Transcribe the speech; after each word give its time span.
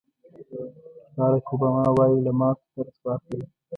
باراک 1.15 1.47
اوباما 1.51 1.85
وایي 1.97 2.17
له 2.25 2.31
ماتو 2.39 2.65
درس 2.75 2.97
واخلئ. 3.05 3.41